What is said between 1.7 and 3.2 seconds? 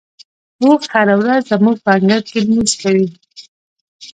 په انګړ کې لمونځ کوي.